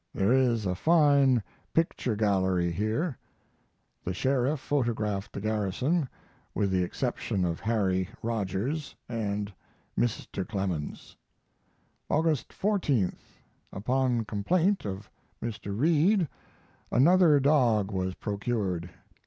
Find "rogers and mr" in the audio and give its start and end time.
8.23-10.43